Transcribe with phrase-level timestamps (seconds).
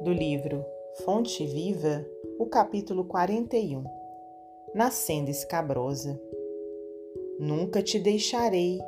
[0.00, 0.64] do livro
[1.04, 2.06] Fonte Viva,
[2.38, 3.82] o capítulo 41
[4.72, 6.20] Nascendo escabrosa.
[7.40, 8.78] Nunca te deixarei,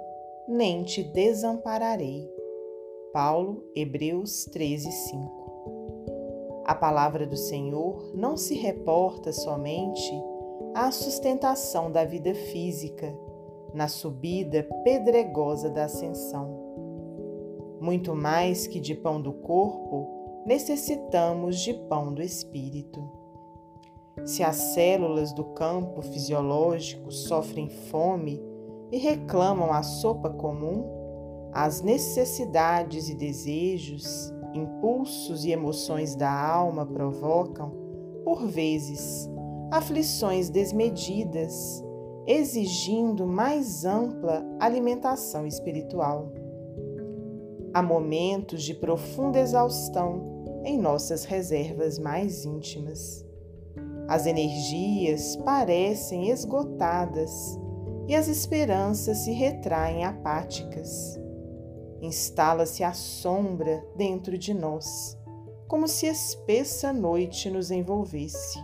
[0.47, 2.31] nem te desampararei.
[3.13, 6.63] Paulo, Hebreus 13, 5.
[6.65, 10.13] A palavra do Senhor não se reporta somente
[10.75, 13.13] à sustentação da vida física,
[13.75, 16.57] na subida pedregosa da ascensão.
[17.81, 23.03] Muito mais que de pão do corpo, necessitamos de pão do espírito.
[24.25, 28.43] Se as células do campo fisiológico sofrem fome
[28.93, 30.85] e reclamam a sopa comum,
[31.53, 37.73] as necessidades e desejos, impulsos e emoções da alma provocam,
[38.25, 39.29] por vezes,
[39.71, 41.83] aflições desmedidas,
[42.27, 46.33] exigindo mais ampla alimentação espiritual.
[47.73, 53.25] Há momentos de profunda exaustão em nossas reservas mais íntimas.
[54.09, 57.31] As energias parecem esgotadas
[58.09, 61.17] e as esperanças se retraem apáticas.
[62.03, 65.17] Instala-se a sombra dentro de nós,
[65.69, 68.59] como se espessa noite nos envolvesse.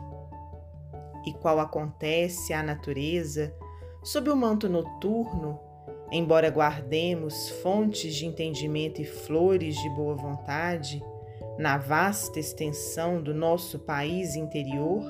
[1.25, 3.55] E qual acontece à natureza
[4.03, 5.61] sob o manto noturno,
[6.11, 11.03] embora guardemos fontes de entendimento e flores de boa vontade
[11.59, 15.03] na vasta extensão do nosso país interior,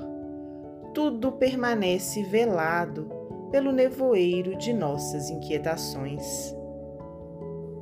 [0.94, 3.10] tudo permanece velado
[3.50, 6.54] pelo nevoeiro de nossas inquietações.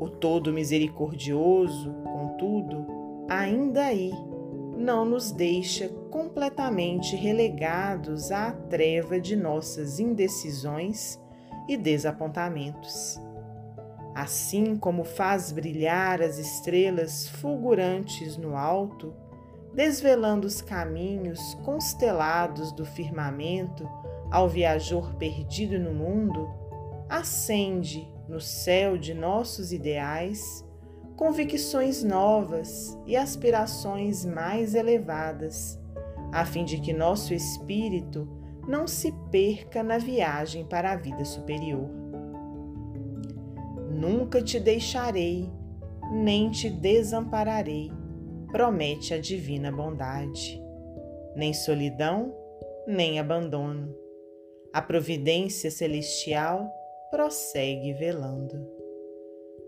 [0.00, 2.86] O Todo Misericordioso, contudo,
[3.28, 4.12] ainda aí
[4.76, 11.20] não nos deixa completamente relegados à treva de nossas indecisões
[11.68, 13.20] e desapontamentos.
[14.14, 19.12] Assim como faz brilhar as estrelas fulgurantes no alto,
[19.74, 23.88] desvelando os caminhos constelados do firmamento
[24.30, 26.48] ao viajor perdido no mundo,
[27.08, 30.64] acende no céu de nossos ideais
[31.16, 35.78] convicções novas e aspirações mais elevadas,
[36.32, 38.28] a fim de que nosso espírito
[38.66, 41.88] não se perca na viagem para a vida superior.
[43.90, 45.50] Nunca te deixarei,
[46.12, 47.90] nem te desampararei
[48.54, 50.62] promete a divina bondade.
[51.34, 52.32] Nem solidão,
[52.86, 53.92] nem abandono.
[54.72, 56.72] A providência celestial
[57.10, 58.64] prossegue velando.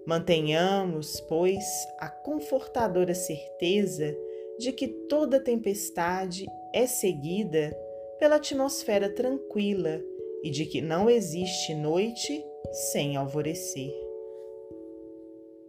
[0.07, 1.65] Mantenhamos, pois,
[1.99, 4.17] a confortadora certeza
[4.57, 7.77] de que toda tempestade é seguida
[8.19, 10.03] pela atmosfera tranquila
[10.43, 12.45] e de que não existe noite
[12.93, 13.93] sem alvorecer.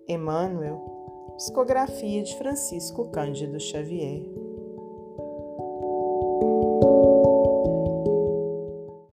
[0.08, 0.98] Emmanuel
[1.38, 4.24] Psicografia de Francisco Cândido Xavier.